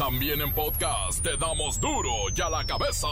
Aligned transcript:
También 0.00 0.40
en 0.40 0.50
podcast 0.54 1.22
te 1.22 1.36
damos 1.36 1.78
duro 1.78 2.10
y 2.34 2.40
a 2.40 2.48
la 2.48 2.64
cabeza. 2.64 3.06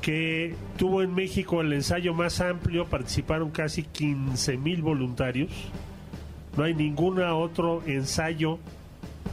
que 0.03 0.55
tuvo 0.77 1.03
en 1.03 1.15
México 1.15 1.63
el 1.63 1.73
ensayo 1.73 2.13
más 2.13 2.43
amplio, 2.43 2.85
participaron 2.85 3.51
casi 3.51 3.85
15 3.85 4.59
mil 4.59 4.83
voluntarios. 4.83 5.51
No 6.59 6.65
hay 6.65 6.75
ningún 6.75 7.23
otro 7.23 7.83
ensayo 7.87 8.59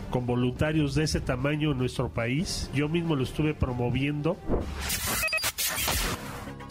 con 0.10 0.26
voluntarios 0.26 0.96
de 0.96 1.04
ese 1.04 1.22
tamaño 1.22 1.72
en 1.72 1.78
nuestro 1.78 2.10
país. 2.10 2.70
Yo 2.74 2.90
mismo 2.90 3.16
lo 3.16 3.24
estuve 3.24 3.54
promoviendo. 3.54 4.38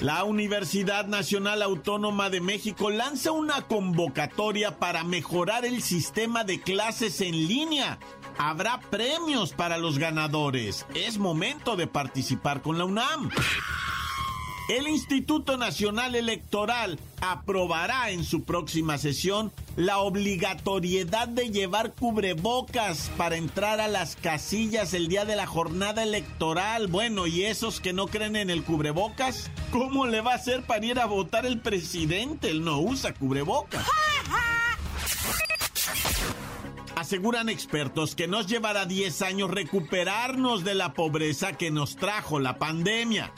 La 0.01 0.23
Universidad 0.23 1.07
Nacional 1.07 1.61
Autónoma 1.61 2.31
de 2.31 2.41
México 2.41 2.89
lanza 2.89 3.33
una 3.33 3.63
convocatoria 3.63 4.79
para 4.79 5.03
mejorar 5.03 5.65
el 5.65 5.83
sistema 5.83 6.45
de 6.45 6.61
clases 6.61 7.21
en 7.21 7.33
línea. 7.33 7.99
Habrá 8.39 8.79
premios 8.79 9.53
para 9.53 9.77
los 9.77 9.99
ganadores. 9.99 10.87
Es 10.95 11.19
momento 11.19 11.75
de 11.75 11.89
participar 11.89 12.63
con 12.63 12.79
la 12.79 12.85
UNAM. 12.85 13.31
El 14.69 14.87
Instituto 14.87 15.57
Nacional 15.57 16.15
Electoral 16.15 17.01
aprobará 17.23 18.11
en 18.11 18.23
su 18.23 18.45
próxima 18.45 18.99
sesión 18.99 19.51
la 19.77 20.01
obligatoriedad 20.01 21.27
de 21.27 21.49
llevar 21.49 21.95
cubrebocas 21.95 23.11
para 23.17 23.37
entrar 23.37 23.81
a 23.81 23.89
las 23.89 24.17
casillas 24.17 24.93
el 24.93 25.09
día 25.09 25.25
de 25.25 25.37
la 25.37 25.47
jornada 25.47 26.03
electoral. 26.03 26.89
Bueno, 26.89 27.27
¿y 27.27 27.45
esos 27.45 27.81
que 27.81 27.95
no 27.95 28.09
creen 28.09 28.37
en 28.37 28.51
el 28.51 28.63
cubrebocas? 28.63 29.51
¿Cómo 29.73 30.07
le 30.07 30.21
va 30.21 30.33
a 30.33 30.37
hacer 30.37 30.63
para 30.65 30.85
ir 30.85 31.01
a 31.01 31.07
votar 31.07 31.47
el 31.47 31.61
presidente? 31.61 32.51
Él 32.51 32.63
no 32.63 32.79
usa 32.79 33.15
cubrebocas. 33.15 33.87
Aseguran 36.95 37.49
expertos 37.49 38.15
que 38.15 38.29
nos 38.29 38.47
llevará 38.49 38.85
10 38.85 39.23
años 39.23 39.51
recuperarnos 39.51 40.63
de 40.63 40.75
la 40.75 40.93
pobreza 40.93 41.53
que 41.53 41.71
nos 41.71 41.97
trajo 41.97 42.39
la 42.39 42.59
pandemia. 42.59 43.33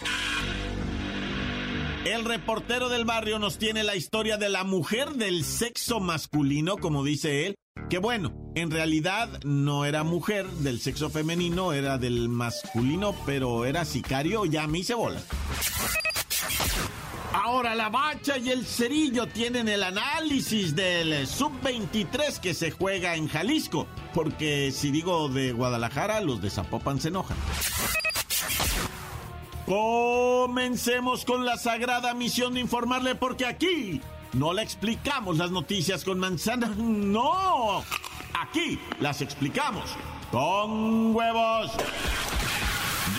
El 2.05 2.25
reportero 2.25 2.89
del 2.89 3.05
barrio 3.05 3.39
nos 3.39 3.59
tiene 3.59 3.85
la 3.85 3.95
historia 3.95 4.39
de 4.39 4.49
la 4.49 4.65
mujer 4.65 5.11
del 5.11 5.45
sexo 5.45 6.01
masculino, 6.01 6.79
como 6.79 7.05
dice 7.05 7.47
él, 7.47 7.57
que 7.91 7.99
bueno, 7.99 8.33
en 8.55 8.71
realidad 8.71 9.29
no 9.45 9.85
era 9.85 10.03
mujer 10.03 10.47
del 10.47 10.81
sexo 10.81 11.11
femenino, 11.11 11.75
era 11.75 11.99
del 11.99 12.31
masculino, 12.31 13.15
pero 13.27 13.67
era 13.67 13.85
sicario, 13.85 14.47
ya 14.47 14.67
me 14.67 14.79
hice 14.79 14.95
bola. 14.95 15.21
Ahora 17.35 17.75
la 17.75 17.91
bacha 17.91 18.39
y 18.39 18.51
el 18.51 18.65
cerillo 18.65 19.27
tienen 19.27 19.69
el 19.69 19.83
análisis 19.83 20.75
del 20.75 21.27
sub-23 21.27 22.41
que 22.41 22.55
se 22.55 22.71
juega 22.71 23.15
en 23.15 23.29
Jalisco, 23.29 23.87
porque 24.15 24.73
si 24.73 24.91
digo 24.91 25.29
de 25.29 25.53
Guadalajara, 25.53 26.23
los 26.23 26.41
de 26.41 26.49
Zapopan 26.49 26.99
se 26.99 27.09
enojan. 27.09 27.37
Comencemos 29.71 31.25
con 31.25 31.45
la 31.45 31.57
sagrada 31.57 32.13
misión 32.13 32.55
de 32.55 32.61
informarle 32.61 33.15
porque 33.15 33.47
aquí 33.47 34.01
no 34.33 34.53
le 34.53 34.63
explicamos 34.63 35.39
las 35.39 35.53
noticias 35.53 36.03
con 36.03 36.19
manzana, 36.19 36.75
no. 36.77 37.85
Aquí 38.35 38.81
las 38.99 39.23
explicamos 39.23 39.85
con 40.33 41.15
huevos. 41.15 41.71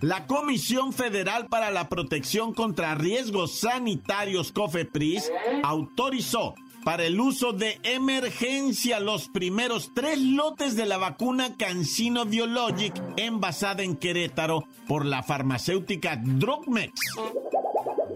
La 0.00 0.26
Comisión 0.28 0.92
Federal 0.92 1.48
para 1.48 1.72
la 1.72 1.88
Protección 1.88 2.54
contra 2.54 2.94
Riesgos 2.94 3.58
Sanitarios, 3.58 4.52
COFEPRIS, 4.52 5.32
autorizó 5.64 6.54
para 6.84 7.04
el 7.04 7.20
uso 7.20 7.52
de 7.52 7.80
emergencia 7.82 9.00
los 9.00 9.28
primeros 9.28 9.90
tres 9.94 10.20
lotes 10.20 10.76
de 10.76 10.86
la 10.86 10.98
vacuna 10.98 11.56
Cancino 11.56 12.26
Biologic 12.26 12.94
envasada 13.16 13.82
en 13.82 13.96
Querétaro 13.96 14.68
por 14.86 15.04
la 15.04 15.24
farmacéutica 15.24 16.16
Drogmex. 16.16 16.92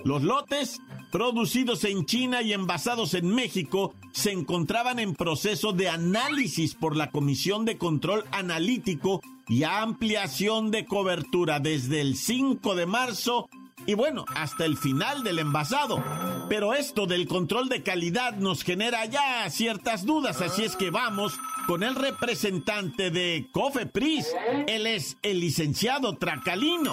Los 0.04 0.22
lotes, 0.22 0.80
producidos 1.10 1.82
en 1.82 2.06
China 2.06 2.42
y 2.42 2.52
envasados 2.52 3.14
en 3.14 3.28
México, 3.28 3.92
se 4.12 4.30
encontraban 4.30 5.00
en 5.00 5.14
proceso 5.14 5.72
de 5.72 5.88
análisis 5.88 6.74
por 6.74 6.96
la 6.96 7.10
Comisión 7.10 7.64
de 7.64 7.76
Control 7.76 8.24
Analítico 8.30 9.20
y 9.52 9.64
Ampliación 9.64 10.70
de 10.70 10.86
Cobertura 10.86 11.60
desde 11.60 12.00
el 12.00 12.16
5 12.16 12.74
de 12.74 12.86
marzo 12.86 13.50
y 13.84 13.92
bueno, 13.92 14.24
hasta 14.34 14.64
el 14.64 14.78
final 14.78 15.24
del 15.24 15.40
envasado. 15.40 16.02
Pero 16.48 16.72
esto 16.72 17.06
del 17.06 17.28
control 17.28 17.68
de 17.68 17.82
calidad 17.82 18.36
nos 18.36 18.62
genera 18.62 19.04
ya 19.04 19.48
ciertas 19.50 20.06
dudas, 20.06 20.40
así 20.40 20.64
es 20.64 20.74
que 20.76 20.90
vamos 20.90 21.38
con 21.66 21.82
el 21.82 21.96
representante 21.96 23.10
de 23.10 23.48
Cofepris. 23.52 24.26
Él 24.68 24.86
es 24.86 25.18
el 25.22 25.40
licenciado 25.40 26.16
Tracalino. 26.16 26.92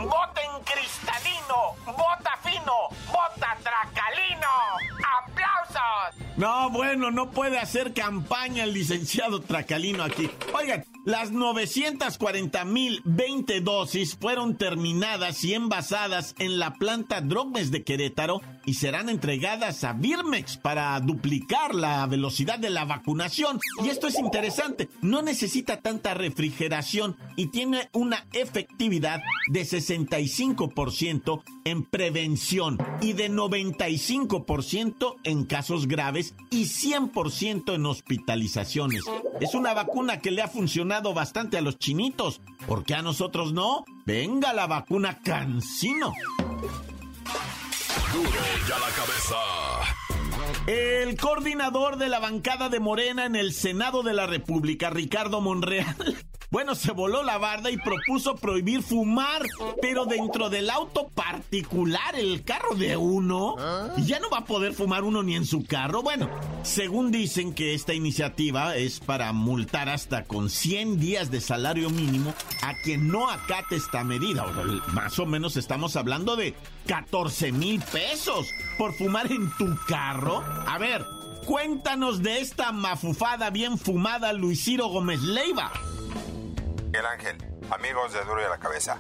Vota 0.08 0.42
en 0.42 0.64
cristalino, 0.64 1.76
vota 1.86 2.38
fino, 2.42 2.88
No, 6.40 6.70
bueno, 6.70 7.10
no 7.10 7.31
puede 7.31 7.58
hacer 7.58 7.92
campaña 7.92 8.64
el 8.64 8.72
licenciado 8.72 9.42
Tracalino 9.42 10.02
aquí. 10.02 10.31
Oigan, 10.54 10.87
las 11.10 11.32
940 11.32 12.64
mil 12.66 13.02
20 13.04 13.60
dosis 13.62 14.16
fueron 14.16 14.56
terminadas 14.56 15.42
y 15.42 15.54
envasadas 15.54 16.36
en 16.38 16.60
la 16.60 16.74
planta 16.74 17.20
Drogmes 17.20 17.72
de 17.72 17.82
Querétaro 17.82 18.40
y 18.64 18.74
serán 18.74 19.08
entregadas 19.08 19.82
a 19.82 19.92
Birmex 19.92 20.56
para 20.58 21.00
duplicar 21.00 21.74
la 21.74 22.06
velocidad 22.06 22.60
de 22.60 22.70
la 22.70 22.84
vacunación. 22.84 23.58
Y 23.82 23.88
esto 23.88 24.06
es 24.06 24.20
interesante, 24.20 24.88
no 25.02 25.22
necesita 25.22 25.80
tanta 25.80 26.14
refrigeración 26.14 27.16
y 27.34 27.46
tiene 27.46 27.88
una 27.92 28.26
efectividad 28.32 29.20
de 29.48 29.62
65% 29.62 31.42
en 31.64 31.84
prevención 31.84 32.78
y 33.00 33.14
de 33.14 33.30
95% 33.30 35.16
en 35.24 35.44
casos 35.44 35.88
graves 35.88 36.34
y 36.50 36.66
100% 36.66 37.74
en 37.74 37.86
hospitalizaciones. 37.86 39.02
Es 39.40 39.54
una 39.54 39.74
vacuna 39.74 40.20
que 40.20 40.30
le 40.30 40.42
ha 40.42 40.48
funcionado 40.48 41.00
bastante 41.00 41.58
a 41.58 41.62
los 41.62 41.79
chinitos. 41.79 42.41
¿Por 42.67 42.85
qué 42.85 42.94
a 42.94 43.02
nosotros 43.02 43.52
no? 43.52 43.85
Venga 44.06 44.52
la 44.52 44.67
vacuna 44.67 45.19
Cancino. 45.19 46.12
ya 48.69 48.79
la 48.79 48.88
cabeza. 48.88 49.37
El 50.67 51.17
coordinador 51.17 51.97
de 51.97 52.08
la 52.08 52.19
bancada 52.19 52.69
de 52.69 52.81
Morena 52.81 53.25
en 53.25 53.35
el 53.35 53.52
Senado 53.52 54.02
de 54.02 54.12
la 54.12 54.26
República, 54.26 54.91
Ricardo 54.91 55.41
Monreal, 55.41 56.17
bueno, 56.50 56.75
se 56.75 56.91
voló 56.91 57.23
la 57.23 57.38
barda 57.38 57.70
y 57.70 57.76
propuso 57.76 58.35
prohibir 58.35 58.82
fumar, 58.82 59.43
pero 59.81 60.05
dentro 60.05 60.50
del 60.50 60.69
auto 60.69 61.08
particular, 61.08 62.17
el 62.17 62.43
carro 62.43 62.75
de 62.75 62.97
uno, 62.97 63.55
y 63.97 64.05
ya 64.05 64.19
no 64.19 64.29
va 64.31 64.38
a 64.38 64.44
poder 64.44 64.73
fumar 64.73 65.05
uno 65.05 65.23
ni 65.23 65.37
en 65.37 65.47
su 65.47 65.64
carro. 65.64 66.02
Bueno, 66.02 66.29
según 66.64 67.12
dicen 67.12 67.55
que 67.55 67.75
esta 67.75 67.94
iniciativa 67.94 68.75
es 68.75 68.99
para 68.99 69.32
multar 69.32 69.88
hasta 69.88 70.25
con 70.25 70.50
100 70.50 70.99
días 70.99 71.31
de 71.31 71.41
salario 71.41 71.88
mínimo 71.88 72.35
a 72.62 72.75
quien 72.82 73.08
no 73.08 73.31
acate 73.31 73.76
esta 73.76 74.02
medida. 74.02 74.44
Más 74.93 75.19
o 75.20 75.26
menos 75.26 75.56
estamos 75.56 75.94
hablando 75.94 76.35
de 76.35 76.55
14 76.87 77.52
mil 77.52 77.81
pesos 77.81 78.49
por 78.76 78.93
fumar 78.94 79.31
en 79.31 79.50
tu 79.56 79.76
carro. 79.87 80.43
A 80.67 80.79
ver, 80.79 81.06
cuéntanos 81.47 82.23
de 82.23 82.41
esta 82.41 82.73
mafufada 82.73 83.50
bien 83.50 83.79
fumada 83.79 84.32
Luis 84.32 84.64
Ciro 84.64 84.88
Gómez 84.88 85.20
Leiva. 85.23 85.70
Miguel 86.90 87.06
Ángel, 87.06 87.37
amigos 87.70 88.12
de 88.12 88.25
Duro 88.25 88.42
y 88.42 88.44
a 88.46 88.48
la 88.48 88.58
Cabeza. 88.58 88.98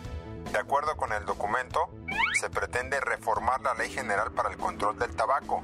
De 0.52 0.58
acuerdo 0.60 0.96
con 0.96 1.12
el 1.12 1.24
documento, 1.24 1.90
se 2.38 2.48
pretende 2.48 3.00
reformar 3.00 3.62
la 3.62 3.74
Ley 3.74 3.90
General 3.90 4.30
para 4.30 4.48
el 4.48 4.56
Control 4.58 4.96
del 4.96 5.10
Tabaco. 5.16 5.60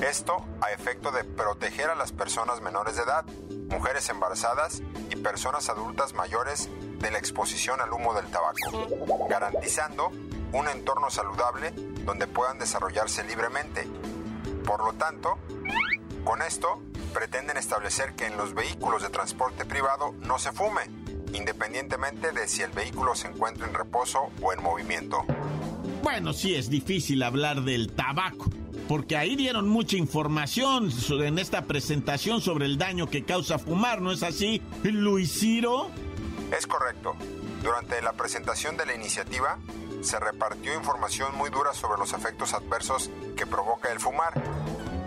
Esto 0.00 0.44
a 0.60 0.72
efecto 0.72 1.12
de 1.12 1.22
proteger 1.22 1.88
a 1.88 1.94
las 1.94 2.10
personas 2.10 2.60
menores 2.62 2.96
de 2.96 3.04
edad, 3.04 3.24
mujeres 3.68 4.08
embarazadas 4.08 4.82
y 5.08 5.14
personas 5.14 5.68
adultas 5.68 6.14
mayores 6.14 6.68
de 6.98 7.12
la 7.12 7.18
exposición 7.18 7.80
al 7.80 7.92
humo 7.92 8.12
del 8.12 8.26
tabaco, 8.26 9.28
garantizando 9.28 10.10
un 10.52 10.66
entorno 10.66 11.10
saludable 11.10 11.70
donde 12.04 12.26
puedan 12.26 12.58
desarrollarse 12.58 13.22
libremente. 13.22 13.86
Por 14.66 14.82
lo 14.82 14.94
tanto, 14.94 15.38
con 16.24 16.42
esto 16.42 16.82
pretenden 17.14 17.56
establecer 17.56 18.14
que 18.14 18.26
en 18.26 18.36
los 18.36 18.52
vehículos 18.52 19.00
de 19.00 19.10
transporte 19.10 19.64
privado 19.64 20.12
no 20.22 20.40
se 20.40 20.50
fume 20.50 21.01
independientemente 21.32 22.32
de 22.32 22.48
si 22.48 22.62
el 22.62 22.70
vehículo 22.70 23.14
se 23.14 23.28
encuentra 23.28 23.66
en 23.66 23.74
reposo 23.74 24.30
o 24.40 24.52
en 24.52 24.62
movimiento. 24.62 25.24
Bueno, 26.02 26.32
sí 26.32 26.54
es 26.54 26.68
difícil 26.68 27.22
hablar 27.22 27.62
del 27.62 27.92
tabaco, 27.92 28.46
porque 28.88 29.16
ahí 29.16 29.36
dieron 29.36 29.68
mucha 29.68 29.96
información 29.96 30.90
en 31.10 31.38
esta 31.38 31.62
presentación 31.62 32.40
sobre 32.40 32.66
el 32.66 32.78
daño 32.78 33.08
que 33.08 33.24
causa 33.24 33.58
fumar, 33.58 34.00
¿no 34.00 34.12
es 34.12 34.22
así, 34.22 34.60
Luis 34.82 35.38
Ciro? 35.38 35.90
Es 36.56 36.66
correcto. 36.66 37.14
Durante 37.62 38.02
la 38.02 38.12
presentación 38.12 38.76
de 38.76 38.86
la 38.86 38.94
iniciativa, 38.94 39.58
se 40.02 40.18
repartió 40.18 40.74
información 40.74 41.34
muy 41.36 41.48
dura 41.50 41.72
sobre 41.72 41.98
los 41.98 42.12
efectos 42.12 42.54
adversos 42.54 43.10
que 43.36 43.46
provoca 43.46 43.92
el 43.92 44.00
fumar. 44.00 44.42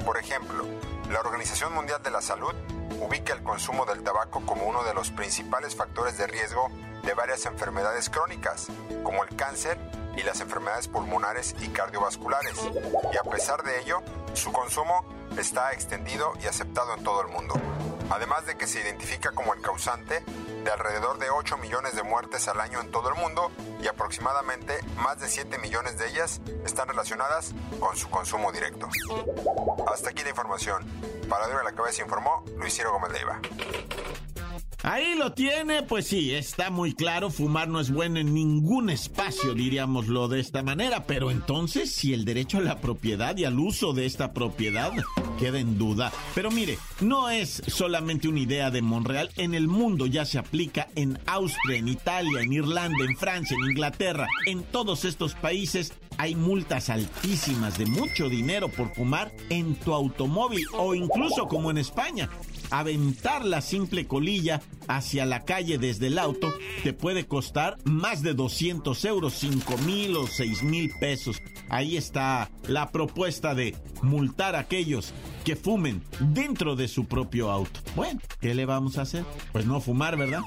Por 0.06 0.18
ejemplo, 0.18 0.66
la 1.12 1.20
Organización 1.20 1.74
Mundial 1.74 2.02
de 2.02 2.12
la 2.12 2.22
Salud 2.22 2.54
ubica 3.06 3.34
el 3.34 3.44
consumo 3.44 3.86
del 3.86 4.02
tabaco 4.02 4.42
como 4.46 4.66
uno 4.66 4.84
de 4.84 4.94
los 4.94 5.12
principales 5.12 5.76
factores 5.76 6.18
de 6.18 6.26
riesgo 6.26 6.70
de 7.04 7.14
varias 7.14 7.46
enfermedades 7.46 8.10
crónicas, 8.10 8.68
como 9.04 9.24
el 9.24 9.36
cáncer 9.36 9.78
y 10.18 10.24
las 10.24 10.42
enfermedades 10.42 10.88
pulmonares 10.88 11.56
y 11.62 11.68
cardiovasculares. 11.68 12.56
Y 13.14 13.18
a 13.18 13.30
pesar 13.30 13.62
de 13.64 13.80
ello, 13.80 14.02
su 14.34 14.52
consumo 14.52 15.06
está 15.38 15.72
extendido 15.74 16.34
y 16.42 16.48
aceptado 16.48 16.96
en 16.96 17.04
todo 17.04 17.22
el 17.22 17.28
mundo. 17.28 17.54
Además 18.10 18.46
de 18.46 18.56
que 18.56 18.68
se 18.68 18.82
identifica 18.82 19.32
como 19.32 19.54
el 19.54 19.62
causante 19.62 20.24
de 20.64 20.72
alrededor 20.72 21.20
de 21.20 21.30
8 21.30 21.58
millones 21.58 21.96
de 21.96 22.04
muertes 22.04 22.48
al 22.48 22.60
año 22.60 22.82
en 22.82 22.92
todo 22.92 23.10
el 23.10 23.16
mundo 23.16 23.52
y 23.82 23.88
aproximadamente 23.88 24.80
más 24.98 25.20
de 25.20 25.28
7 25.28 25.58
millones 25.60 25.98
de 25.98 26.10
ellas 26.10 26.42
están 26.66 26.88
relacionadas 26.88 27.54
con 27.80 27.96
su 27.96 28.10
consumo 28.10 28.52
directo. 28.52 28.90
Hasta 29.92 30.10
aquí 30.10 30.24
la 30.24 30.30
información. 30.30 30.84
Para 31.30 31.48
Duro 31.48 31.64
la 31.64 31.72
Cabeza 31.72 32.04
informó 32.04 32.44
Luis 32.58 32.76
Ciro 32.76 32.92
Gómez 32.92 33.12
Leiva. 33.12 33.40
Ahí 34.84 35.16
lo 35.16 35.34
tiene, 35.34 35.82
pues 35.82 36.06
sí, 36.06 36.36
está 36.36 36.70
muy 36.70 36.94
claro, 36.94 37.32
fumar 37.32 37.68
no 37.68 37.80
es 37.80 37.90
bueno 37.90 38.20
en 38.20 38.36
ningún 38.36 38.92
espacio, 38.92 39.56
diríamoslo 39.56 40.28
de 40.28 40.40
esta 40.40 40.62
manera, 40.62 41.08
pero 41.08 41.32
entonces 41.32 41.92
si 41.92 42.14
el 42.14 42.24
derecho 42.24 42.60
a 42.60 42.62
la 42.62 42.82
propiedad 42.82 43.36
y 43.36 43.46
al 43.46 43.60
uso 43.60 43.94
de 43.94 44.06
esta 44.06 44.32
propiedad 44.32 44.92
queda 45.36 45.60
en 45.60 45.78
duda. 45.78 46.12
Pero 46.34 46.52
mire, 46.52 46.78
no 47.02 47.30
es 47.30 47.62
solamente 47.68 48.28
una 48.28 48.40
idea 48.40 48.72
de 48.72 48.82
Monreal, 48.82 49.30
en 49.36 49.54
el 49.54 49.68
mundo 49.68 50.06
ya 50.06 50.26
se 50.26 50.38
aplica 50.38 50.88
en 50.96 51.20
Austria, 51.26 51.78
en 51.78 51.88
Italia, 51.88 52.42
en 52.42 52.54
Irlanda, 52.54 53.06
en 53.06 53.18
Francia, 53.18 53.58
en 53.58 53.72
Inglaterra, 53.72 54.28
en 54.46 54.64
todos 54.64 55.06
estos 55.06 55.34
países 55.36 55.94
hay 56.18 56.36
multas 56.36 56.90
altísimas 56.90 57.78
de 57.78 57.86
mucho 57.86 58.30
dinero 58.30 58.70
por 58.70 58.94
fumar 58.94 59.32
en 59.50 59.76
tu 59.76 59.94
automóvil 59.94 60.66
o 60.78 60.96
incluso 60.96 61.48
como 61.48 61.72
en 61.72 61.78
España. 61.78 62.30
Aventar 62.78 63.46
la 63.46 63.62
simple 63.62 64.06
colilla 64.06 64.62
hacia 64.90 65.26
la 65.26 65.46
calle 65.46 65.78
desde 65.78 66.08
el 66.08 66.20
auto 66.20 66.54
te 66.84 66.92
puede 66.92 67.26
costar 67.26 67.78
más 67.86 68.22
de 68.22 68.34
200 68.34 69.06
euros, 69.06 69.34
5 69.36 69.78
mil 69.78 70.18
o 70.18 70.28
6 70.28 70.64
mil 70.64 70.92
pesos. 71.00 71.42
Ahí 71.70 71.96
está 71.96 72.50
la 72.68 72.92
propuesta 72.92 73.56
de 73.56 73.78
multar 74.02 74.58
a 74.58 74.60
aquellos 74.60 75.14
que 75.46 75.56
fumen 75.56 76.04
dentro 76.20 76.76
de 76.76 76.90
su 76.90 77.06
propio 77.06 77.50
auto. 77.50 77.80
Bueno, 77.96 78.20
¿qué 78.42 78.54
le 78.54 78.66
vamos 78.66 78.98
a 78.98 79.04
hacer? 79.04 79.24
Pues 79.54 79.66
no 79.66 79.80
fumar, 79.80 80.18
¿verdad? 80.18 80.42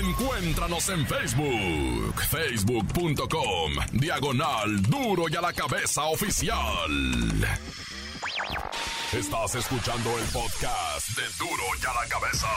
Encuéntranos 0.00 0.88
en 0.88 1.04
Facebook, 1.04 2.22
facebook.com, 2.30 3.72
diagonal 3.92 4.82
duro 4.82 5.24
y 5.28 5.34
a 5.34 5.40
la 5.40 5.52
cabeza 5.52 6.04
oficial. 6.04 6.60
Estás 9.18 9.54
escuchando 9.54 10.18
el 10.18 10.24
podcast 10.24 11.08
de 11.10 11.22
duro 11.38 11.62
y 11.80 11.86
a 11.86 12.02
la 12.02 12.08
cabeza. 12.08 12.48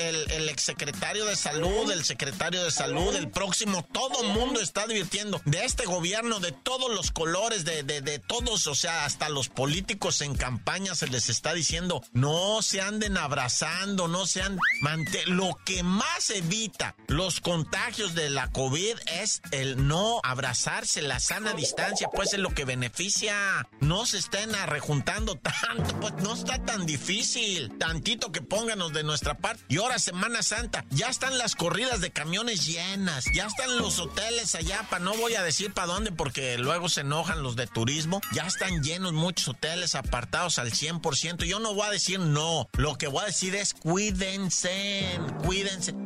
el, 0.00 0.48
exsecretario 0.48 1.26
de 1.26 1.36
salud, 1.36 1.92
el 1.92 2.04
secretario 2.04 2.64
de 2.64 2.72
salud, 2.72 3.14
el 3.14 3.30
próximo, 3.30 3.86
todo 3.92 4.24
mundo 4.24 4.60
está 4.60 4.82
advirtiendo 4.82 5.40
de 5.44 5.64
este 5.64 5.84
gobierno, 5.84 6.40
de 6.40 6.50
todos 6.50 6.92
los 6.92 7.12
colores, 7.12 7.64
de, 7.64 7.84
de, 7.84 8.18
todos, 8.18 8.66
o 8.66 8.74
sea, 8.74 9.04
hasta 9.04 9.28
los 9.28 9.48
políticos 9.48 10.22
en 10.22 10.34
campaña 10.34 10.96
se 10.96 11.06
les 11.06 11.28
está 11.28 11.54
diciendo, 11.54 12.02
no 12.12 12.62
se 12.62 12.80
anden 12.80 13.16
abrazando, 13.16 14.08
no 14.08 14.26
sean... 14.26 14.58
Lo 15.26 15.56
que 15.68 15.82
más 15.82 16.30
evita 16.30 16.96
los 17.08 17.42
contagios 17.42 18.14
de 18.14 18.30
la 18.30 18.50
COVID 18.50 18.96
es 19.20 19.42
el 19.50 19.86
no 19.86 20.18
abrazarse, 20.24 21.02
la 21.02 21.20
sana 21.20 21.52
distancia, 21.52 22.08
pues 22.10 22.32
es 22.32 22.38
lo 22.38 22.54
que 22.54 22.64
beneficia. 22.64 23.68
No 23.80 24.06
se 24.06 24.16
estén 24.16 24.54
arrejuntando 24.54 25.34
tanto, 25.36 26.00
pues 26.00 26.14
no 26.22 26.32
está 26.32 26.64
tan 26.64 26.86
difícil. 26.86 27.76
Tantito 27.76 28.32
que 28.32 28.40
pónganos 28.40 28.94
de 28.94 29.02
nuestra 29.04 29.34
parte. 29.36 29.62
Y 29.68 29.76
ahora 29.76 29.98
Semana 29.98 30.42
Santa, 30.42 30.86
ya 30.88 31.10
están 31.10 31.36
las 31.36 31.54
corridas 31.54 32.00
de 32.00 32.12
camiones 32.12 32.64
llenas, 32.64 33.26
ya 33.34 33.44
están 33.44 33.76
los 33.76 33.98
hoteles 33.98 34.54
allá, 34.54 34.86
para 34.88 35.04
no 35.04 35.14
voy 35.18 35.34
a 35.34 35.42
decir 35.42 35.74
para 35.74 35.88
dónde 35.88 36.12
porque 36.12 36.56
luego 36.56 36.88
se 36.88 37.02
enojan 37.02 37.42
los 37.42 37.56
de 37.56 37.66
turismo, 37.66 38.22
ya 38.32 38.46
están 38.46 38.82
llenos 38.82 39.12
muchos 39.12 39.48
hoteles 39.48 39.96
apartados 39.96 40.58
al 40.58 40.72
100%. 40.72 41.44
Yo 41.44 41.58
no 41.58 41.74
voy 41.74 41.88
a 41.88 41.90
decir 41.90 42.20
no, 42.20 42.70
lo 42.72 42.96
que 42.96 43.06
voy 43.06 43.24
a 43.24 43.26
decir 43.26 43.54
es 43.54 43.74
cuídense, 43.74 45.20
cuídense. 45.44 45.47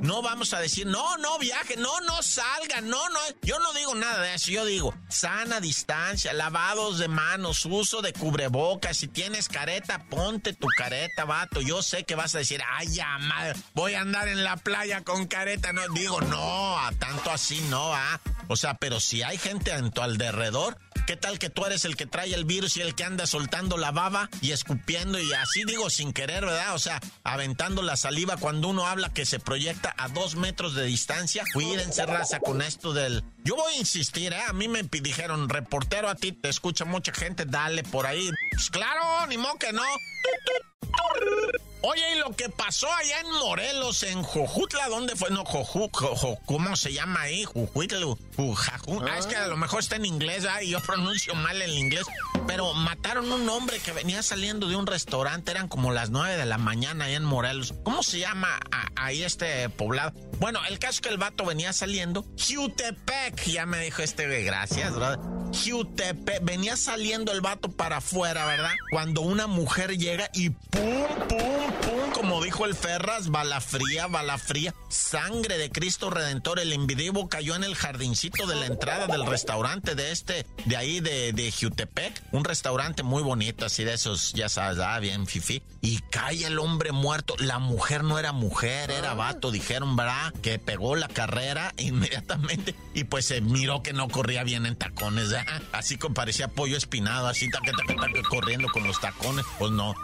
No 0.02 0.22
vamos 0.22 0.54
a 0.54 0.60
decir, 0.60 0.86
no, 0.86 1.16
no 1.18 1.36
viaje, 1.40 1.76
no, 1.76 2.00
no 2.02 2.22
salgan, 2.22 2.88
no, 2.88 3.08
no. 3.08 3.18
Yo 3.42 3.58
no 3.58 3.72
digo 3.72 3.92
nada 3.96 4.22
de 4.22 4.34
eso, 4.34 4.52
yo 4.52 4.64
digo, 4.64 4.94
sana 5.08 5.58
distancia, 5.58 6.32
lavados 6.32 7.00
de 7.00 7.08
manos, 7.08 7.66
uso 7.66 8.02
de 8.02 8.12
cubrebocas. 8.12 8.98
Si 8.98 9.08
tienes 9.08 9.48
careta, 9.48 10.04
ponte 10.08 10.52
tu 10.52 10.68
careta, 10.78 11.24
vato. 11.24 11.60
Yo 11.60 11.82
sé 11.82 12.04
que 12.04 12.14
vas 12.14 12.36
a 12.36 12.38
decir, 12.38 12.62
ay, 12.70 12.86
ya, 12.92 13.18
madre, 13.18 13.58
voy 13.74 13.94
a 13.94 14.02
andar 14.02 14.28
en 14.28 14.44
la 14.44 14.56
playa 14.58 15.02
con 15.02 15.26
careta. 15.26 15.72
No, 15.72 15.88
digo, 15.88 16.20
no, 16.20 16.78
a 16.78 16.92
tanto 16.92 17.32
así 17.32 17.60
no, 17.62 17.92
ah. 17.92 18.20
O 18.46 18.54
sea, 18.54 18.74
pero 18.74 19.00
si 19.00 19.24
hay 19.24 19.38
gente 19.38 19.72
en 19.72 19.90
tu 19.90 20.02
alrededor, 20.02 20.78
¿Qué 21.06 21.16
tal 21.16 21.38
que 21.38 21.50
tú 21.50 21.64
eres 21.66 21.84
el 21.84 21.96
que 21.96 22.06
trae 22.06 22.32
el 22.32 22.44
virus 22.44 22.76
y 22.76 22.80
el 22.80 22.94
que 22.94 23.04
anda 23.04 23.26
soltando 23.26 23.76
la 23.76 23.90
baba 23.90 24.30
y 24.40 24.52
escupiendo 24.52 25.18
y 25.18 25.32
así 25.32 25.64
digo 25.64 25.90
sin 25.90 26.12
querer, 26.12 26.44
¿verdad? 26.44 26.74
O 26.74 26.78
sea, 26.78 27.00
aventando 27.24 27.82
la 27.82 27.96
saliva 27.96 28.36
cuando 28.36 28.68
uno 28.68 28.86
habla 28.86 29.12
que 29.12 29.26
se 29.26 29.40
proyecta 29.40 29.94
a 29.98 30.08
dos 30.08 30.36
metros 30.36 30.74
de 30.74 30.84
distancia. 30.84 31.44
Cuídense, 31.54 32.06
raza, 32.06 32.40
con 32.40 32.62
esto 32.62 32.92
del... 32.92 33.24
Yo 33.44 33.56
voy 33.56 33.74
a 33.74 33.78
insistir, 33.78 34.32
¿eh? 34.32 34.42
A 34.48 34.52
mí 34.52 34.68
me 34.68 34.82
dijeron, 34.84 35.48
reportero, 35.48 36.08
a 36.08 36.14
ti 36.14 36.32
te 36.32 36.48
escucha 36.48 36.84
mucha 36.84 37.12
gente, 37.12 37.44
dale 37.46 37.82
por 37.82 38.06
ahí. 38.06 38.30
Pues 38.52 38.70
claro, 38.70 39.26
ni 39.26 39.36
modo 39.36 39.56
que 39.58 39.72
no. 39.72 39.82
Oye, 41.82 42.14
y 42.14 42.18
lo 42.18 42.30
que 42.30 42.48
pasó 42.48 42.92
allá 42.92 43.20
en 43.20 43.30
Morelos, 43.32 44.04
en 44.04 44.22
Jojutla, 44.22 44.88
¿dónde 44.88 45.16
fue? 45.16 45.30
No, 45.30 45.44
Joju, 45.44 45.90
¿cómo 46.46 46.76
se 46.76 46.92
llama 46.92 47.22
ahí? 47.22 47.44
Jujuitlu, 47.44 48.16
Ah, 49.08 49.18
es 49.18 49.26
que 49.26 49.34
a 49.36 49.48
lo 49.48 49.56
mejor 49.56 49.80
está 49.80 49.96
en 49.96 50.04
inglés, 50.06 50.46
¿ah? 50.48 50.62
y 50.62 50.70
yo 50.70 50.80
pronuncio 50.80 51.34
mal 51.34 51.60
el 51.60 51.76
inglés. 51.76 52.04
Pero 52.46 52.74
mataron 52.74 53.30
un 53.30 53.48
hombre 53.48 53.78
que 53.78 53.92
venía 53.92 54.22
saliendo 54.22 54.68
de 54.68 54.76
un 54.76 54.86
restaurante, 54.86 55.50
eran 55.50 55.68
como 55.68 55.92
las 55.92 56.10
nueve 56.10 56.36
de 56.36 56.46
la 56.46 56.58
mañana 56.58 57.06
allá 57.06 57.16
en 57.16 57.24
Morelos. 57.24 57.74
¿Cómo 57.82 58.02
se 58.02 58.18
llama 58.18 58.60
ahí 58.96 59.22
este 59.22 59.68
poblado? 59.68 60.12
Bueno, 60.38 60.60
el 60.68 60.78
caso 60.78 60.94
es 60.94 61.00
que 61.00 61.08
el 61.08 61.18
vato 61.18 61.44
venía 61.44 61.72
saliendo. 61.72 62.24
Jutepec, 62.36 63.44
ya 63.44 63.66
me 63.66 63.80
dijo 63.80 64.02
este, 64.02 64.26
gracias, 64.42 64.92
¿verdad? 64.92 65.18
Jutepec, 65.52 66.42
venía 66.42 66.76
saliendo 66.76 67.32
el 67.32 67.40
vato 67.40 67.70
para 67.70 67.98
afuera, 67.98 68.46
¿verdad? 68.46 68.72
Cuando 68.90 69.20
una 69.20 69.46
mujer 69.46 69.96
llega 69.98 70.30
y 70.34 70.50
pum, 70.50 71.06
pum, 71.28 71.72
pum, 71.80 72.12
como 72.12 72.42
dijo 72.42 72.64
el 72.66 72.74
Ferras, 72.74 73.28
bala 73.28 73.60
fría, 73.60 74.06
bala 74.06 74.38
fría, 74.38 74.74
sangre 74.88 75.58
de 75.58 75.70
Cristo 75.70 76.10
Redentor, 76.10 76.58
el 76.58 76.72
invidivo 76.72 77.28
cayó 77.28 77.54
en 77.54 77.64
el 77.64 77.74
jardincito 77.74 78.46
de 78.46 78.56
la 78.56 78.66
entrada 78.66 79.06
del 79.06 79.26
restaurante 79.26 79.94
de 79.94 80.10
este, 80.12 80.46
de 80.64 80.76
ahí 80.76 81.00
de, 81.00 81.32
de 81.32 81.52
Jutepec, 81.52 82.22
un 82.32 82.44
restaurante 82.44 83.02
muy 83.02 83.22
bonito, 83.22 83.66
así 83.66 83.84
de 83.84 83.94
esos, 83.94 84.32
ya 84.32 84.48
sabes, 84.48 84.78
ah, 84.78 84.98
bien 84.98 85.26
fifi, 85.26 85.62
y 85.80 85.98
cae 86.10 86.44
el 86.44 86.58
hombre 86.58 86.90
muerto, 86.92 87.34
la 87.38 87.58
mujer 87.58 88.04
no 88.04 88.18
era 88.18 88.32
mujer, 88.32 88.90
era 88.90 89.14
vato, 89.14 89.50
dijeron, 89.50 89.96
¿verdad? 89.96 90.32
Que 90.42 90.58
pegó 90.58 90.96
la 90.96 91.08
carrera 91.08 91.74
inmediatamente 91.78 92.74
y 92.94 93.04
pues 93.04 93.26
se 93.26 93.40
miró 93.42 93.82
que 93.82 93.92
no 93.92 94.08
corría 94.08 94.44
bien 94.44 94.66
en 94.66 94.76
tacones, 94.76 95.28
Así 95.72 95.98
como 95.98 96.14
parecía 96.14 96.48
pollo 96.48 96.76
espinado, 96.76 97.28
así, 97.28 97.50
corriendo 98.28 98.68
con 98.68 98.86
los 98.86 99.00
tacones, 99.00 99.44
pues 99.58 99.70
no, 99.70 99.94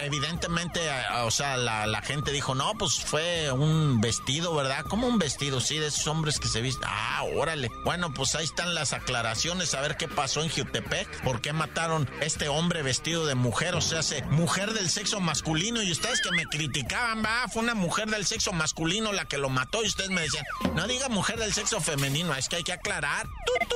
evidentemente, 0.00 0.80
o 1.24 1.30
sea, 1.30 1.56
la, 1.56 2.02
gente 2.02 2.32
dijo, 2.32 2.54
no, 2.54 2.72
pues 2.78 2.98
fue 2.98 3.52
un 3.52 4.00
vestido, 4.00 4.54
¿verdad? 4.54 4.84
¿Cómo 4.88 5.06
un 5.06 5.18
vestido? 5.18 5.60
Sí, 5.60 5.78
de 5.78 5.88
esos 5.88 6.06
hombres 6.06 6.38
que 6.38 6.48
se 6.48 6.60
visten. 6.60 6.88
Ah, 6.90 7.22
órale. 7.36 7.70
Bueno, 7.84 8.12
pues 8.12 8.34
ahí 8.34 8.44
están 8.44 8.74
las 8.74 8.92
aclaraciones, 8.92 9.74
a 9.74 9.80
ver 9.80 9.96
qué 9.96 10.08
pasó 10.08 10.42
en 10.42 10.50
Jutepec, 10.50 11.22
por 11.22 11.40
qué 11.40 11.52
mataron 11.52 11.71
este 12.20 12.48
hombre 12.48 12.82
vestido 12.82 13.26
de 13.26 13.34
mujer, 13.34 13.74
o 13.74 13.80
sea, 13.80 14.02
se, 14.02 14.22
mujer 14.24 14.72
del 14.72 14.90
sexo 14.90 15.20
masculino, 15.20 15.82
y 15.82 15.90
ustedes 15.90 16.20
que 16.20 16.30
me 16.30 16.44
criticaban, 16.44 17.24
va, 17.24 17.48
fue 17.48 17.62
una 17.62 17.74
mujer 17.74 18.08
del 18.08 18.26
sexo 18.26 18.52
masculino 18.52 19.12
la 19.12 19.24
que 19.24 19.38
lo 19.38 19.48
mató, 19.48 19.82
y 19.82 19.88
ustedes 19.88 20.10
me 20.10 20.22
decían, 20.22 20.44
no 20.74 20.86
diga 20.86 21.08
mujer 21.08 21.38
del 21.38 21.52
sexo 21.52 21.80
femenino, 21.80 22.34
es 22.34 22.48
que 22.48 22.56
hay 22.56 22.64
que 22.64 22.72
aclarar. 22.72 23.26
¡Tut, 23.46 23.74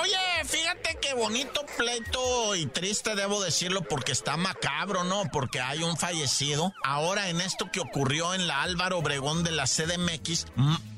Oye, 0.00 0.35
fíjate 0.46 0.98
qué 1.00 1.14
bonito 1.14 1.64
pleito 1.76 2.54
y 2.54 2.66
triste 2.66 3.14
debo 3.14 3.42
decirlo 3.42 3.82
porque 3.82 4.12
está 4.12 4.36
macabro, 4.36 5.04
¿no? 5.04 5.24
Porque 5.32 5.60
hay 5.60 5.82
un 5.82 5.96
fallecido. 5.96 6.72
Ahora 6.84 7.28
en 7.28 7.40
esto 7.40 7.70
que 7.72 7.80
ocurrió 7.80 8.34
en 8.34 8.46
la 8.46 8.62
Álvaro 8.62 8.98
Obregón 8.98 9.44
de 9.44 9.50
la 9.50 9.64
CDMX, 9.64 10.46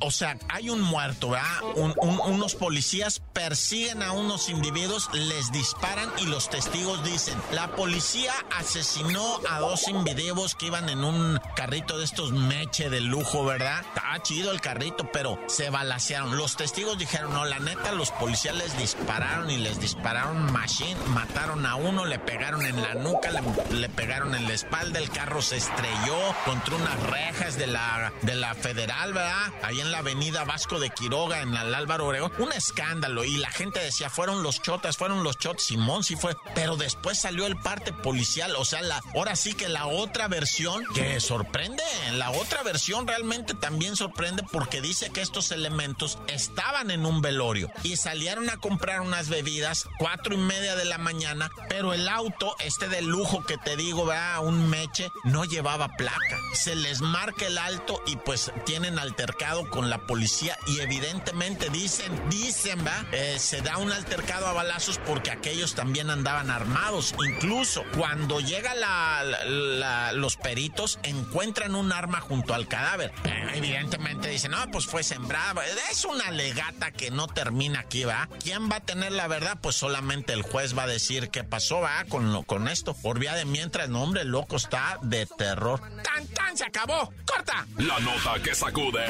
o 0.01 0.11
sea, 0.11 0.39
hay 0.49 0.71
un 0.71 0.81
muerto, 0.81 1.31
¿verdad? 1.31 1.47
unos 1.75 2.55
policías 2.55 3.21
persiguen 3.33 4.03
a 4.03 4.13
unos 4.13 4.49
individuos, 4.49 5.09
les 5.13 5.51
disparan 5.53 6.11
y 6.19 6.27
los 6.27 6.51
testigos 6.51 7.03
dicen, 7.05 7.37
la 7.53 7.75
policía 7.75 8.33
asesinó 8.57 9.41
a 9.49 9.61
dos 9.61 9.89
individuos 9.89 10.55
que 10.55 10.67
iban 10.67 10.89
en 10.89 11.05
un 11.05 11.41
carrito 11.57 11.99
de 11.99 12.05
estos 12.05 12.33
meche 12.33 12.91
de 12.91 13.01
lujo, 13.01 13.45
¿verdad? 13.45 13.81
Estaba 13.81 14.23
chido 14.23 14.51
el 14.53 14.61
carrito, 14.61 15.11
pero 15.13 15.39
se 15.49 15.71
balacearon. 15.71 16.37
Los 16.37 16.57
testigos 16.57 16.99
dijeron, 16.99 17.33
no, 17.33 17.45
la 17.45 17.59
neta, 17.59 17.93
los 17.93 18.11
policías 18.11 18.57
les 18.57 18.77
dispararon 18.79 19.38
y 19.47 19.57
les 19.57 19.81
dispararon 19.81 20.53
machine, 20.53 20.99
mataron 21.09 21.65
a 21.65 21.77
uno, 21.77 22.05
le 22.05 22.19
pegaron 22.19 22.67
en 22.67 22.81
la 22.83 22.95
nuca, 22.95 23.31
le, 23.71 23.89
pegaron 23.89 24.35
en 24.35 24.45
la 24.49 24.55
espalda, 24.55 24.99
el 24.99 25.11
carro 25.11 25.41
se 25.41 25.57
estrelló 25.57 26.19
contra 26.45 26.77
unas 26.77 27.03
rejas 27.05 27.57
de 27.57 27.67
la, 27.69 28.13
de 28.23 28.35
la 28.35 28.55
federal, 28.55 29.13
¿verdad? 29.13 29.53
Ahí 29.63 29.81
en 29.81 29.93
la 29.93 29.99
avenida 29.99 30.45
Vasco 30.45 30.81
de 30.81 30.91
Quiroga, 30.91 31.41
en 31.41 31.55
la 31.55 31.61
Álvaro 31.61 32.09
Obregón. 32.09 32.33
Un 32.39 32.53
escándalo 32.53 33.25
y 33.25 33.37
la 33.37 33.51
gente 33.51 33.79
decía, 33.79 34.11
fueron 34.11 34.43
los 34.43 34.61
chotas, 34.61 34.97
fueron 34.97 35.23
los 35.23 35.39
chotas, 35.39 35.63
Simón 35.63 36.03
sí 36.03 36.17
fue, 36.17 36.37
pero 36.55 36.77
después 36.77 37.19
salió 37.19 37.47
el 37.47 37.57
parte 37.57 37.93
policial, 37.93 38.55
o 38.57 38.65
sea, 38.65 38.83
la, 38.83 39.01
ahora 39.15 39.37
sí 39.37 39.55
que 39.55 39.69
la 39.69 39.87
otra 39.87 40.29
versión 40.29 40.85
que 40.95 41.21
sorprende, 41.21 41.83
la 42.13 42.31
otra 42.31 42.63
versión 42.63 43.07
realmente 43.07 43.55
también 43.55 43.97
sorprende 43.97 44.43
porque 44.51 44.81
dice 44.81 45.11
que 45.11 45.21
estos 45.21 45.53
elementos 45.53 46.19
estaban 46.27 46.91
en 46.91 47.07
un 47.07 47.21
velorio 47.21 47.71
y 47.83 47.97
salieron 47.97 48.51
a 48.51 48.57
comprar 48.59 49.01
unas 49.01 49.28
bebidas 49.29 49.89
cuatro 49.99 50.35
y 50.35 50.39
media 50.39 50.77
de 50.77 50.85
la 50.85 50.99
mañana, 50.99 51.51
pero 51.69 51.93
el 51.93 52.09
auto, 52.09 52.57
este 52.61 52.89
de 52.89 53.03
lujo 53.03 53.45
que 53.45 53.59
te 53.59 53.77
digo, 53.77 54.07
va 54.07 54.41
un 54.41 54.69
meche, 54.69 55.11
no 55.25 55.45
llevaba 55.45 55.89
placa. 55.97 56.39
Se 56.55 56.75
les 56.75 57.01
marca 57.01 57.47
el 57.47 57.59
alto 57.59 58.03
y 58.07 58.17
pues 58.17 58.53
tienen 58.65 58.99
altercado 58.99 59.69
con 59.71 59.91
la 59.91 59.99
policía 60.07 60.57
y 60.67 60.81
evidentemente 60.81 61.71
dicen, 61.71 62.13
dicen, 62.29 62.85
va, 62.87 63.05
eh, 63.13 63.37
se 63.39 63.61
da 63.61 63.79
un 63.79 63.93
altercado 63.93 64.47
a 64.47 64.53
balazos 64.53 64.99
porque 65.07 65.31
aquellos 65.31 65.75
también 65.75 66.11
andaban 66.11 66.51
armados. 66.51 67.15
Incluso 67.27 67.85
cuando 67.97 68.41
llega 68.41 68.75
la, 68.75 70.13
los 70.13 70.37
peritos, 70.37 70.99
encuentran 71.03 71.75
un 71.75 71.93
arma 71.93 72.21
junto 72.21 72.55
al 72.55 72.69
cadáver. 72.69 73.13
Eh, 73.25 73.51
evidentemente 73.55 74.29
dicen, 74.29 74.53
no, 74.53 74.71
pues 74.71 74.87
fue 74.87 75.03
sembrada. 75.03 75.63
Es 75.91 76.05
una 76.05 76.31
legata 76.31 76.91
que 76.91 77.11
no 77.11 77.27
termina 77.27 77.81
aquí, 77.81 78.05
¿va? 78.05 78.29
¿Quién 78.43 78.71
va 78.71 78.77
a 78.77 78.81
tener 78.81 79.13
la 79.19 79.27
verdad? 79.27 79.59
Pues 79.61 79.75
solamente 79.75 80.33
el 80.33 80.43
juez 80.43 80.79
va 80.79 80.85
a 80.85 80.87
decir 80.87 81.31
qué 81.31 81.43
pasó, 81.43 81.81
¿va? 81.81 82.05
Con, 82.09 82.33
lo, 82.33 82.45
con 82.45 82.69
esto. 82.69 82.95
Por 82.95 83.19
vía 83.19 83.35
de 83.35 83.45
mientras, 83.45 83.89
no, 83.89 84.05
hombre, 84.05 84.23
el 84.23 84.29
loco 84.29 84.55
está 84.55 85.01
de 85.03 85.27
terror. 85.27 85.81
¡Tan, 86.05 86.25
tan! 86.29 86.57
¡Se 86.57 86.65
acabó! 86.65 87.13
¡Corta! 87.27 87.67
La 87.79 87.99
nota 87.99 88.41
que 88.41 88.55
sacude. 88.55 89.07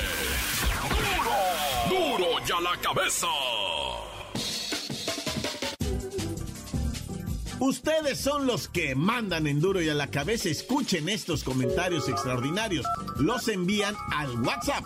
¡Duro! 0.89 1.37
¡Duro 1.91 2.39
ya 2.47 2.59
la 2.59 2.75
cabeza! 2.81 3.27
Ustedes 7.61 8.21
son 8.21 8.47
los 8.47 8.69
que 8.69 8.95
mandan 8.95 9.47
en 9.47 9.61
duro 9.61 9.83
y 9.83 9.91
a 9.91 9.95
la 9.95 10.07
cabeza. 10.07 10.49
Escuchen 10.49 11.11
estos 11.11 11.45
comentarios 11.45 12.09
extraordinarios. 12.09 12.87
Los 13.19 13.49
envían 13.49 13.95
al 14.13 14.41
WhatsApp 14.41 14.85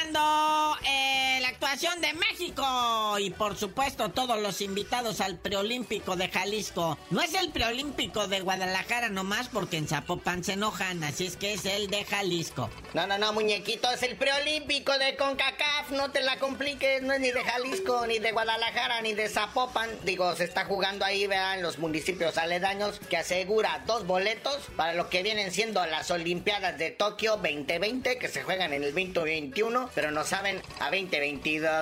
de 1.85 2.15
México 2.15 3.19
y 3.19 3.29
por 3.29 3.59
supuesto 3.59 4.09
todos 4.09 4.41
los 4.41 4.63
invitados 4.63 5.21
al 5.21 5.37
preolímpico 5.37 6.17
de 6.17 6.29
Jalisco. 6.29 6.97
No 7.11 7.21
es 7.21 7.35
el 7.35 7.51
preolímpico 7.51 8.27
de 8.27 8.41
Guadalajara 8.41 9.11
nomás 9.11 9.51
porque 9.51 9.77
en 9.77 9.87
Zapopan 9.87 10.43
se 10.43 10.55
enojan, 10.55 11.05
así 11.05 11.27
es 11.27 11.37
que 11.37 11.53
es 11.53 11.67
el 11.67 11.89
de 11.89 12.07
Jalisco. 12.07 12.71
No, 12.95 13.07
no, 13.07 13.19
no, 13.19 13.35
muñequito, 13.35 13.91
es 13.91 14.03
el 14.03 14.17
preolímpico 14.17 14.97
de 14.99 15.15
CONCACAF, 15.17 15.91
no 15.91 16.11
te 16.11 16.23
la 16.23 16.39
compliques, 16.39 17.03
no 17.03 17.13
es 17.13 17.21
ni 17.21 17.31
de 17.31 17.45
Jalisco, 17.45 18.07
ni 18.07 18.19
de 18.19 18.33
Guadalajara, 18.33 19.03
ni 19.03 19.13
de 19.13 19.29
Zapopan. 19.29 19.91
Digo, 20.05 20.35
se 20.37 20.45
está 20.45 20.65
jugando 20.65 21.05
ahí, 21.05 21.27
vean, 21.27 21.61
los 21.61 21.79
municipios 21.79 22.39
aledaños 22.39 22.99
que 23.11 23.19
asegura 23.19 23.85
dos 23.87 24.07
boletos 24.07 24.57
para 24.75 24.95
lo 24.95 25.11
que 25.11 25.23
vienen 25.23 25.53
siendo 25.53 25.85
las 25.85 26.11
Olimpiadas 26.11 26.79
de 26.79 26.91
Tokio 26.93 27.33
2020 27.37 28.17
que 28.19 28.29
se 28.29 28.43
juegan 28.43 28.73
en 28.73 28.85
el 28.85 28.95
2021, 28.95 29.91
pero 29.95 30.11
no 30.13 30.25
saben 30.25 30.63
a 30.81 30.85
2022. 30.85 31.74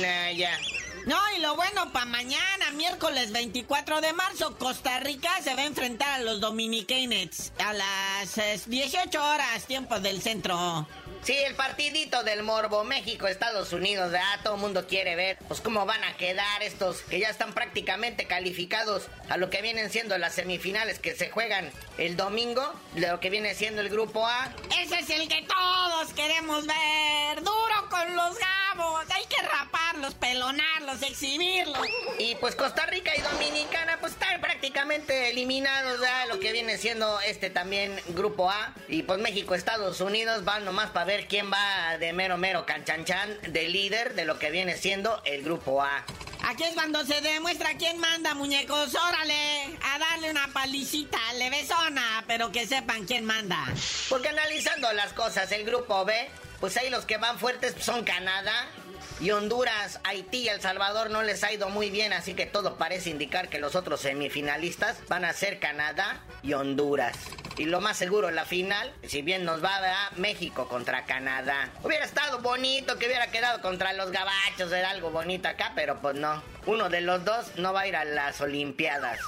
Nah, 0.00 0.32
ya. 0.32 0.56
No, 1.06 1.18
y 1.36 1.40
lo 1.40 1.54
bueno 1.54 1.92
para 1.92 2.06
mañana, 2.06 2.70
miércoles 2.72 3.30
24 3.30 4.00
de 4.00 4.14
marzo, 4.14 4.56
Costa 4.56 5.00
Rica 5.00 5.30
se 5.42 5.54
va 5.54 5.60
a 5.60 5.66
enfrentar 5.66 6.08
a 6.20 6.22
los 6.22 6.40
Dominicanets 6.40 7.52
a 7.58 7.74
las 7.74 8.66
18 8.66 9.22
horas, 9.22 9.66
tiempo 9.66 10.00
del 10.00 10.22
centro. 10.22 10.88
Sí, 11.24 11.34
el 11.34 11.54
partidito 11.54 12.22
del 12.22 12.42
Morbo, 12.42 12.84
México, 12.84 13.26
Estados 13.26 13.72
Unidos, 13.72 14.12
¿verdad? 14.12 14.40
Todo 14.42 14.56
el 14.56 14.60
mundo 14.60 14.86
quiere 14.86 15.16
ver, 15.16 15.38
pues 15.48 15.62
cómo 15.62 15.86
van 15.86 16.04
a 16.04 16.18
quedar 16.18 16.62
estos 16.62 16.98
que 17.00 17.18
ya 17.18 17.30
están 17.30 17.54
prácticamente 17.54 18.26
calificados 18.26 19.04
a 19.30 19.38
lo 19.38 19.48
que 19.48 19.62
vienen 19.62 19.90
siendo 19.90 20.18
las 20.18 20.34
semifinales 20.34 20.98
que 20.98 21.14
se 21.14 21.30
juegan 21.30 21.70
el 21.96 22.18
domingo, 22.18 22.74
lo 22.96 23.20
que 23.20 23.30
viene 23.30 23.54
siendo 23.54 23.80
el 23.80 23.88
grupo 23.88 24.26
A. 24.26 24.52
Ese 24.82 24.98
es 24.98 25.08
el 25.08 25.26
que 25.28 25.46
todos 25.48 26.12
queremos 26.12 26.66
ver, 26.66 27.42
duro 27.42 27.88
con 27.88 28.16
los 28.16 28.36
gabos, 28.38 29.06
hay 29.10 29.24
que 29.24 29.40
raparlos, 29.40 30.14
pelonarlos, 30.16 30.93
exhibirlos. 31.02 31.86
Y 32.18 32.34
pues 32.36 32.54
Costa 32.54 32.86
Rica 32.86 33.12
y 33.16 33.20
Dominicana, 33.20 33.98
pues 34.00 34.12
están 34.12 34.40
prácticamente 34.40 35.30
eliminados, 35.30 36.00
¿verdad? 36.00 36.28
Lo 36.28 36.40
que 36.40 36.52
viene 36.52 36.78
siendo 36.78 37.20
este 37.20 37.50
también 37.50 38.00
grupo 38.08 38.50
A. 38.50 38.74
Y 38.88 39.02
pues 39.02 39.18
México, 39.18 39.54
Estados 39.54 40.00
Unidos 40.00 40.44
van 40.44 40.64
nomás 40.64 40.90
para 40.90 41.06
ver 41.06 41.28
quién 41.28 41.50
va 41.52 41.98
de 41.98 42.12
mero 42.12 42.36
mero 42.36 42.66
canchanchan 42.66 43.38
de 43.48 43.68
líder 43.68 44.14
de 44.14 44.24
lo 44.24 44.38
que 44.38 44.50
viene 44.50 44.76
siendo 44.76 45.22
el 45.24 45.42
grupo 45.42 45.82
A. 45.82 46.04
Aquí 46.46 46.62
es 46.64 46.74
cuando 46.74 47.04
se 47.06 47.20
demuestra 47.22 47.74
quién 47.78 47.98
manda, 47.98 48.34
muñecos. 48.34 48.94
Órale, 48.94 49.78
a 49.82 49.98
darle 49.98 50.30
una 50.30 50.48
palicita 50.48 51.18
levesona, 51.38 52.22
pero 52.26 52.52
que 52.52 52.66
sepan 52.66 53.06
quién 53.06 53.24
manda. 53.24 53.64
Porque 54.10 54.28
analizando 54.28 54.92
las 54.92 55.14
cosas, 55.14 55.50
el 55.52 55.64
grupo 55.64 56.04
B, 56.04 56.28
pues 56.60 56.76
ahí 56.76 56.90
los 56.90 57.06
que 57.06 57.16
van 57.16 57.38
fuertes 57.38 57.74
son 57.80 58.04
Canadá, 58.04 58.68
y 59.24 59.30
Honduras, 59.30 60.00
Haití 60.04 60.40
y 60.40 60.48
El 60.48 60.60
Salvador 60.60 61.08
no 61.08 61.22
les 61.22 61.42
ha 61.44 61.50
ido 61.50 61.70
muy 61.70 61.88
bien, 61.88 62.12
así 62.12 62.34
que 62.34 62.44
todo 62.44 62.76
parece 62.76 63.08
indicar 63.08 63.48
que 63.48 63.58
los 63.58 63.74
otros 63.74 64.02
semifinalistas 64.02 64.98
van 65.08 65.24
a 65.24 65.32
ser 65.32 65.58
Canadá 65.58 66.22
y 66.42 66.52
Honduras. 66.52 67.16
Y 67.56 67.66
lo 67.66 67.80
más 67.80 67.96
seguro, 67.96 68.30
la 68.30 68.44
final, 68.44 68.92
si 69.06 69.22
bien 69.22 69.44
nos 69.44 69.62
va 69.62 69.76
a 69.76 70.10
México 70.16 70.68
contra 70.68 71.04
Canadá. 71.04 71.70
Hubiera 71.82 72.04
estado 72.04 72.40
bonito 72.40 72.98
que 72.98 73.06
hubiera 73.06 73.28
quedado 73.28 73.60
contra 73.60 73.92
los 73.92 74.10
gabachos, 74.10 74.72
era 74.72 74.90
algo 74.90 75.10
bonito 75.10 75.48
acá, 75.48 75.72
pero 75.76 76.00
pues 76.00 76.16
no. 76.16 76.42
Uno 76.66 76.88
de 76.88 77.02
los 77.02 77.24
dos 77.24 77.46
no 77.56 77.72
va 77.72 77.82
a 77.82 77.86
ir 77.86 77.94
a 77.94 78.04
las 78.04 78.40
Olimpiadas. 78.40 79.20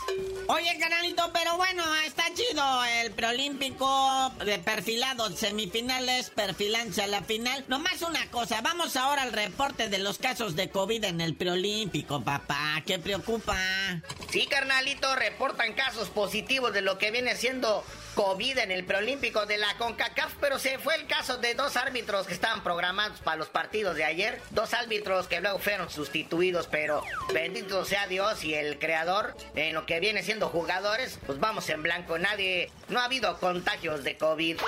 Oye, 0.48 0.78
canalito, 0.78 1.30
pero 1.34 1.56
bueno, 1.56 1.84
está 2.06 2.24
chido 2.34 2.84
el 3.02 3.12
preolímpico 3.12 4.32
de 4.44 4.58
perfilado, 4.58 5.30
semifinales, 5.30 6.30
perfilancia 6.30 7.04
a 7.04 7.08
la 7.08 7.22
final. 7.22 7.64
Nomás 7.68 8.00
una 8.02 8.30
cosa, 8.30 8.60
vamos 8.62 8.96
ahora 8.96 9.22
al 9.22 9.32
reporte 9.32 9.88
de 9.88 9.98
los 9.98 10.18
casos 10.18 10.56
de 10.56 10.70
COVID 10.70 11.04
en 11.04 11.20
el 11.20 11.34
preolímpico, 11.34 12.22
papá. 12.22 12.82
¿Qué 12.86 12.98
preocupa? 12.98 13.56
Sí, 14.30 14.46
carnalito, 14.46 15.14
reportan 15.14 15.74
casos 15.74 16.08
positivos 16.08 16.72
de 16.72 16.80
lo 16.80 16.96
que 16.96 17.10
viene 17.10 17.36
siendo 17.36 17.84
COVID 18.16 18.58
en 18.58 18.70
el 18.72 18.84
preolímpico 18.84 19.44
de 19.44 19.58
la 19.58 19.76
CONCACAF, 19.76 20.32
pero 20.40 20.58
se 20.58 20.78
fue 20.78 20.94
el 20.94 21.06
caso 21.06 21.36
de 21.36 21.54
dos 21.54 21.76
árbitros 21.76 22.26
que 22.26 22.32
estaban 22.32 22.62
programados 22.62 23.20
para 23.20 23.36
los 23.36 23.48
partidos 23.48 23.94
de 23.94 24.04
ayer. 24.04 24.40
Dos 24.50 24.72
árbitros 24.72 25.28
que 25.28 25.42
luego 25.42 25.58
fueron 25.58 25.90
sustituidos, 25.90 26.66
pero 26.66 27.04
bendito 27.34 27.84
sea 27.84 28.06
Dios 28.06 28.42
y 28.42 28.54
el 28.54 28.78
creador 28.78 29.36
en 29.54 29.74
lo 29.74 29.84
que 29.84 30.00
viene 30.00 30.22
siendo 30.22 30.48
jugadores, 30.48 31.18
pues 31.26 31.38
vamos 31.38 31.68
en 31.68 31.82
blanco. 31.82 32.18
Nadie, 32.18 32.70
no 32.88 33.00
ha 33.00 33.04
habido 33.04 33.38
contagios 33.38 34.02
de 34.02 34.16
COVID. 34.16 34.60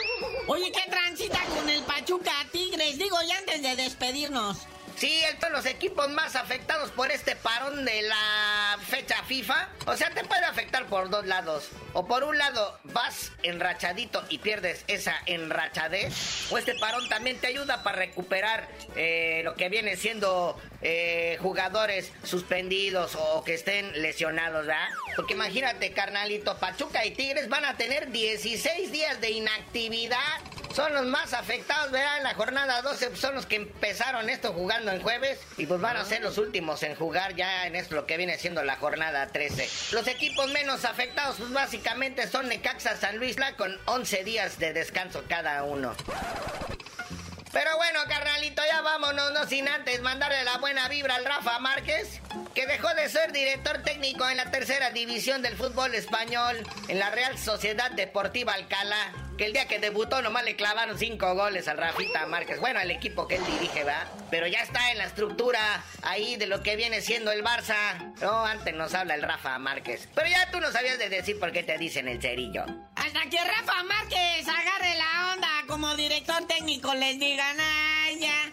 Oye, 0.47 0.71
¿qué 0.71 0.91
transita 0.91 1.41
con 1.47 1.71
el 1.71 1.83
Pachuca 1.85 2.33
Tigres? 2.53 2.99
Digo, 2.99 3.17
ya 3.27 3.39
antes 3.39 3.63
de 3.63 3.77
despedirnos. 3.77 4.59
Sí, 4.99 5.23
son 5.41 5.53
los 5.53 5.65
equipos 5.65 6.11
más 6.11 6.35
afectados 6.35 6.91
por 6.91 7.13
este 7.13 7.37
parón 7.37 7.85
de 7.85 8.03
la 8.03 8.77
fecha 8.89 9.23
FIFA. 9.23 9.69
O 9.87 9.97
sea, 9.97 10.11
te 10.11 10.25
puede 10.25 10.45
afectar 10.45 10.87
por 10.87 11.09
dos 11.09 11.25
lados. 11.25 11.69
O 11.93 12.09
por 12.09 12.25
un 12.25 12.37
lado, 12.37 12.77
vas 12.83 13.31
enrachadito 13.45 14.25
y 14.29 14.39
pierdes 14.39 14.85
esa 14.89 15.15
enrachadez. 15.27 16.51
O 16.51 16.59
este 16.59 16.75
parón 16.81 17.09
también 17.09 17.39
te 17.39 17.47
ayuda 17.47 17.85
para 17.85 17.97
recuperar 17.97 18.69
eh, 18.97 19.43
lo 19.45 19.55
que 19.55 19.69
viene 19.69 19.97
siendo 19.97 20.61
eh, 20.83 21.39
jugadores 21.41 22.11
suspendidos 22.25 23.15
o 23.15 23.45
que 23.45 23.55
estén 23.55 24.03
lesionados, 24.03 24.67
¿verdad? 24.67 24.89
Porque 25.15 25.35
imagínate, 25.35 25.93
carnalito, 25.93 26.59
Pachuca 26.59 27.07
y 27.07 27.13
Tigres 27.13 27.49
van 27.49 27.65
a 27.65 27.77
tener 27.77 28.11
16 28.11 28.91
días 28.91 29.21
de 29.21 29.31
inactividad. 29.31 30.41
Son 30.79 30.95
los 30.95 31.07
más 31.07 31.33
afectados, 31.33 31.91
¿verdad? 31.91 32.19
En 32.19 32.23
la 32.23 32.35
jornada 32.35 32.83
12 32.83 33.17
son 33.17 33.35
los 33.35 33.47
que 33.47 33.57
empezaron 33.57 34.31
esto 34.31 34.53
jugando 34.53 34.93
en 34.93 35.03
jueves 35.03 35.41
y 35.57 35.67
pues 35.67 35.81
van 35.81 35.97
a 35.97 36.05
ser 36.05 36.23
los 36.23 36.39
últimos 36.39 36.85
en 36.85 36.95
jugar 36.95 37.35
ya 37.35 37.67
en 37.67 37.75
esto 37.75 37.97
lo 37.97 38.07
que 38.07 38.17
viene 38.17 38.39
siendo 38.39 38.63
la 38.63 38.77
jornada 38.77 39.27
13. 39.27 39.69
Los 39.93 40.07
equipos 40.07 40.53
menos 40.53 40.85
afectados 40.85 41.35
pues 41.39 41.53
básicamente 41.53 42.29
son 42.29 42.47
Necaxa 42.47 42.97
San 42.97 43.19
Luis 43.19 43.41
La 43.41 43.57
con 43.57 43.77
11 43.87 44.23
días 44.23 44.61
de 44.61 44.73
descanso 44.73 45.25
cada 45.29 45.65
uno. 45.65 45.97
Pero 47.53 47.77
bueno, 47.77 47.99
carnalito, 48.09 48.63
ya 48.65 48.81
vámonos, 48.81 49.33
no 49.33 49.49
sin 49.49 49.67
antes 49.67 50.01
mandarle 50.01 50.45
la 50.45 50.59
buena 50.59 50.89
vibra 50.89 51.17
al 51.17 51.25
Rafa 51.25 51.59
Márquez, 51.59 52.21
que 52.55 52.69
dejó 52.69 52.95
de 52.95 53.09
ser 53.09 53.33
director 53.33 53.83
técnico 53.83 54.29
en 54.29 54.37
la 54.37 54.53
tercera 54.53 54.93
división 54.93 55.43
del 55.43 55.57
fútbol 55.57 55.97
español, 55.97 56.57
en 56.87 57.01
la 57.01 57.11
Real 57.11 57.37
Sociedad 57.37 57.91
Deportiva 57.91 58.53
Alcalá 58.53 59.28
que 59.39 59.47
el 59.47 59.53
día 59.53 59.67
que 59.69 59.79
debutó 59.79 60.21
nomás 60.21 60.45
le 60.45 60.57
clavaron 60.57 60.99
cinco 60.99 61.33
goles 61.35 61.69
al 61.69 61.79
Rafita 61.79 62.27
Márquez. 62.27 62.59
Bueno, 62.59 62.81
al 62.81 62.91
equipo 62.91 63.29
que 63.29 63.37
él 63.37 63.47
dirige, 63.47 63.85
¿verdad? 63.85 64.09
Pero 64.31 64.49
ya 64.49 64.61
está 64.61 64.91
en 64.91 64.99
la 64.99 65.05
estructura 65.05 65.61
ahí 66.03 66.37
de 66.37 66.47
lo 66.47 66.63
que 66.63 66.75
viene 66.75 67.01
siendo 67.01 67.31
el 67.31 67.45
Barça. 67.45 68.13
No, 68.21 68.45
antes 68.45 68.75
nos 68.75 68.93
habla 68.95 69.15
el 69.15 69.23
Rafa 69.23 69.57
Márquez. 69.59 70.09
Pero 70.15 70.29
ya 70.29 70.51
tú 70.51 70.61
no 70.61 70.73
sabías 70.73 70.99
de 70.99 71.09
decir 71.09 71.39
por 71.39 71.53
qué 71.53 71.63
te 71.63 71.79
dicen 71.79 72.09
el 72.09 72.21
cerillo. 72.21 72.67
Hasta 72.97 73.31
que 73.31 73.39
Rafa 73.39 73.85
Márquez 73.85 74.49
agarre 74.49 74.97
la 74.97 75.33
onda 75.35 75.49
como 75.69 75.95
director 75.95 76.45
técnico 76.47 76.93
les 76.95 77.19
digan, 77.21 77.57
ay, 77.61 78.19
ya. 78.19 78.53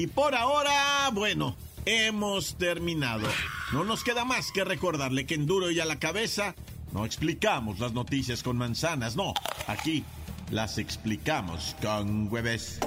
Y 0.00 0.06
por 0.06 0.34
ahora, 0.34 1.10
bueno, 1.12 1.54
hemos 1.84 2.54
terminado. 2.54 3.28
No 3.70 3.84
nos 3.84 4.02
queda 4.02 4.24
más 4.24 4.50
que 4.50 4.64
recordarle 4.64 5.26
que 5.26 5.34
en 5.34 5.44
duro 5.44 5.70
y 5.70 5.78
a 5.78 5.84
la 5.84 5.98
cabeza 5.98 6.54
no 6.92 7.04
explicamos 7.04 7.80
las 7.80 7.92
noticias 7.92 8.42
con 8.42 8.56
manzanas, 8.56 9.14
no. 9.14 9.34
Aquí 9.66 10.02
las 10.50 10.78
explicamos 10.78 11.76
con 11.82 12.32
hueves. 12.32 12.80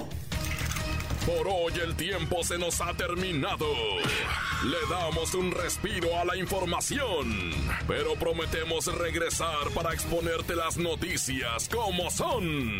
Por 1.27 1.47
hoy 1.47 1.73
el 1.83 1.95
tiempo 1.95 2.43
se 2.43 2.57
nos 2.57 2.81
ha 2.81 2.95
terminado. 2.95 3.67
Le 4.65 4.89
damos 4.89 5.35
un 5.35 5.51
respiro 5.51 6.17
a 6.17 6.25
la 6.25 6.35
información, 6.35 7.51
pero 7.87 8.15
prometemos 8.15 8.87
regresar 8.87 9.69
para 9.75 9.93
exponerte 9.93 10.55
las 10.55 10.77
noticias 10.77 11.69
como 11.69 12.09
son. 12.09 12.79